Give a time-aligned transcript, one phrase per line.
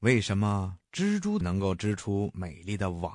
[0.00, 3.12] 为什么蜘蛛能够织出美丽的网？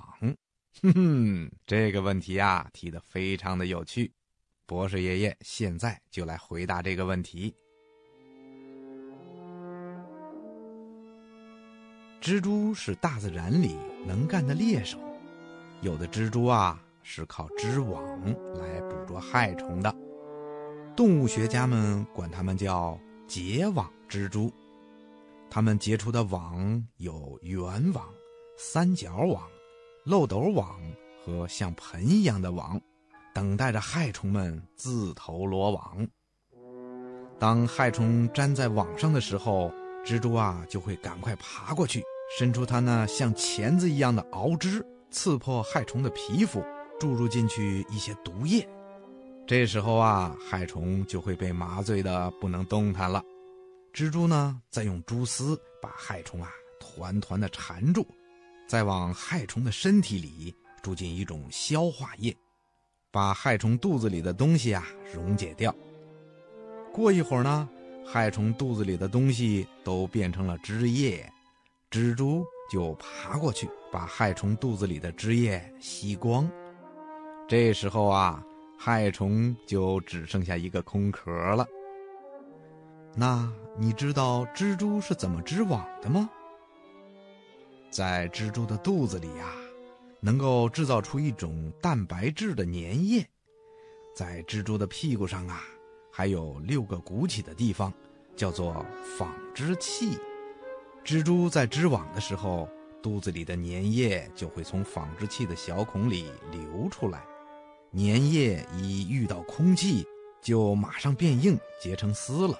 [0.81, 4.11] 哼哼，这个问题啊，提的非常的有趣。
[4.65, 7.55] 博士爷爷现在就来回答这个问题。
[12.19, 14.99] 蜘蛛是大自然里能干的猎手，
[15.81, 18.03] 有的蜘蛛啊是靠织网
[18.59, 19.95] 来捕捉害虫的，
[20.97, 24.51] 动物学家们管它们叫结网蜘蛛。
[25.55, 27.63] 它们结出的网有圆
[27.93, 28.03] 网、
[28.57, 29.43] 三角网、
[30.03, 30.81] 漏斗网
[31.23, 32.81] 和像盆一样的网，
[33.35, 36.07] 等待着害虫们自投罗网。
[37.37, 39.71] 当害虫粘在网上的时候，
[40.03, 42.01] 蜘蛛啊就会赶快爬过去。
[42.35, 46.63] 伸出它那像钳子一样的螯肢，刺破害虫的皮肤，
[46.99, 48.67] 注入进去一些毒液。
[49.45, 53.21] 这时候啊，害虫就会被麻醉的不能动弹了。
[53.93, 58.03] 蜘蛛呢，再用蛛丝把害虫啊团团的缠住，
[58.67, 60.51] 再往害虫的身体里
[60.81, 62.35] 注进一种消化液，
[63.11, 65.73] 把害虫肚子里的东西啊溶解掉。
[66.91, 67.69] 过一会儿呢，
[68.03, 71.31] 害虫肚子里的东西都变成了汁液。
[71.91, 76.49] 蜘蛛就爬过去，把害虫肚子里的汁液吸光。
[77.47, 78.43] 这时候啊，
[78.75, 81.67] 害虫就只剩下一个空壳了。
[83.15, 83.47] 那
[83.77, 86.29] 你知道蜘蛛是怎么织网的吗？
[87.91, 89.53] 在蜘蛛的肚子里呀，
[90.19, 93.23] 能够制造出一种蛋白质的粘液。
[94.15, 95.61] 在蜘蛛的屁股上啊，
[96.11, 97.93] 还有六个鼓起的地方，
[98.35, 98.83] 叫做
[99.17, 100.17] 纺织器。
[101.05, 102.67] 蜘蛛在织网的时候，
[103.01, 107.23] 肚子里的粘液就会从纺织器的小孔里流出来。
[107.91, 110.03] 粘液一遇到空气，
[110.41, 112.57] 就马上变硬，结成丝了。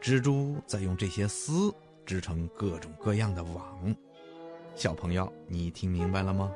[0.00, 3.94] 蜘蛛在用这些丝织成各种各样的网。
[4.74, 6.52] 小朋友，你听明白了吗？